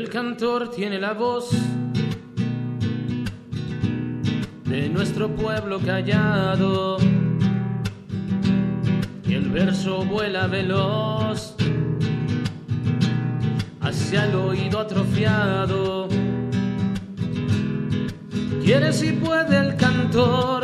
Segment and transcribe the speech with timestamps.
[0.00, 1.50] El cantor tiene la voz
[4.64, 6.96] de nuestro pueblo callado
[9.28, 11.54] y el verso vuela veloz
[13.82, 16.08] hacia el oído atrofiado.
[18.64, 20.62] Quiere si puede el cantor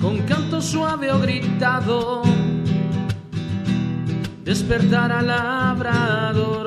[0.00, 2.24] con canto suave o gritado
[4.44, 6.63] despertar al labrador,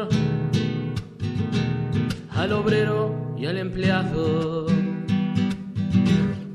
[2.48, 4.68] al obrero y al empleado.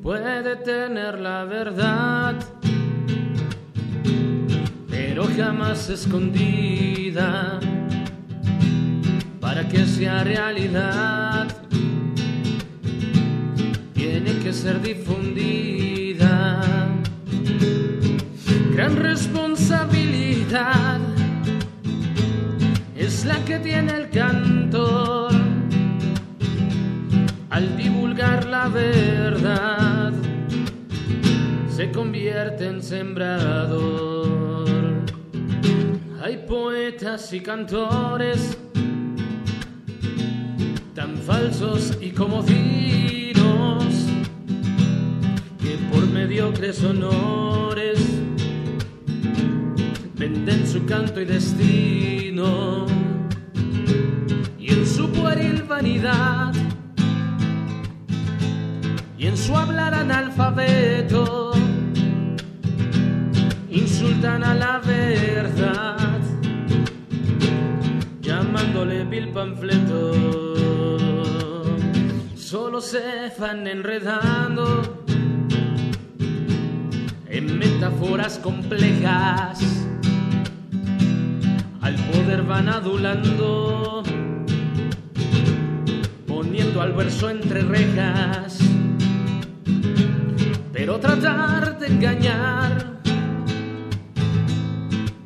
[0.03, 2.37] Puede tener la verdad,
[4.89, 7.61] pero jamás escondida
[9.39, 11.55] para que sea realidad.
[13.93, 16.63] Tiene que ser difundida.
[18.75, 21.01] Gran responsabilidad
[22.97, 24.62] es la que tiene el cantor
[28.63, 30.13] la verdad
[31.69, 34.69] se convierte en sembrador.
[36.23, 38.57] Hay poetas y cantores
[40.95, 43.85] tan falsos y comodinos
[45.59, 47.99] que por mediocres honores
[50.15, 52.87] venden su canto y destino.
[54.57, 56.53] Y en su pueril vanidad
[59.35, 61.53] su hablar analfabeto
[63.71, 66.21] insultan a la verdad
[68.21, 70.13] llamándole vil panfleto.
[72.35, 75.05] Solo se van enredando
[77.29, 79.61] en metáforas complejas.
[81.81, 84.03] Al poder van adulando,
[86.27, 88.59] poniendo al verso entre rejas,
[90.85, 92.99] pero tratar de engañar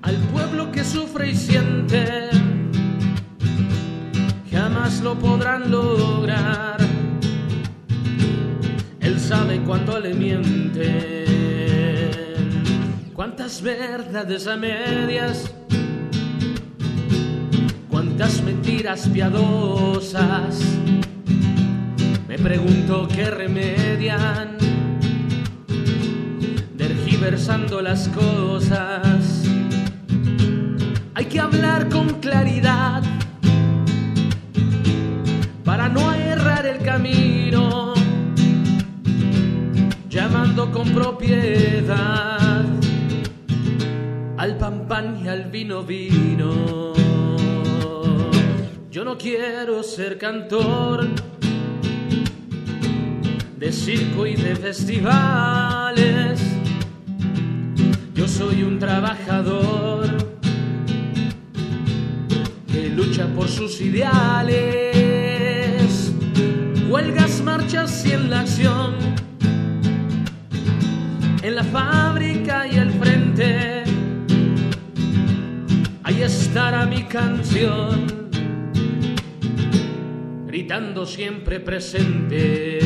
[0.03, 2.28] al pueblo que sufre y siente,
[4.53, 6.77] jamás lo podrán lograr.
[9.00, 11.25] Él sabe cuando le mienten,
[13.15, 15.50] cuántas verdades a medias
[17.89, 20.61] cuántas mentiras piadosas.
[22.28, 24.56] Me pregunto qué remedian,
[27.26, 29.42] dergiversando las cosas.
[31.14, 33.03] Hay que hablar con claridad
[35.65, 37.94] para no errar el camino,
[40.09, 42.65] llamando con propiedad
[44.36, 46.92] al pan pan y al vino vino.
[48.91, 51.09] Yo no quiero ser cantor
[53.59, 56.56] de circo y de festivales.
[58.16, 60.06] Yo soy un trabajador
[62.72, 64.65] que lucha por sus ideales.
[66.88, 68.94] Huelgas, marchas y en la acción.
[71.43, 73.84] En la fábrica y el frente.
[76.03, 78.06] Ahí estará mi canción
[80.47, 82.78] gritando siempre presente.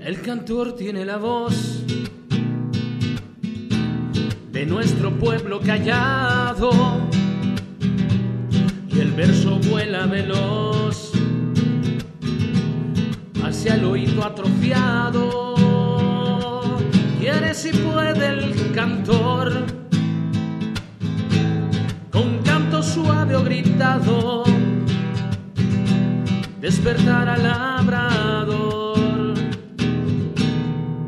[0.00, 1.84] El cantor tiene la voz
[4.60, 6.70] de nuestro pueblo callado
[8.92, 11.12] y el verso vuela veloz
[13.42, 15.54] hacia el oído atrofiado.
[17.18, 19.64] Quiere si puede el cantor
[22.10, 24.44] con canto suave o gritado
[26.60, 29.32] despertar al labrador,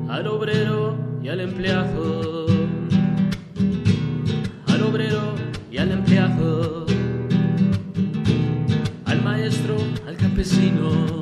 [0.09, 2.32] al obrero y al empleado.
[10.43, 11.22] campesino.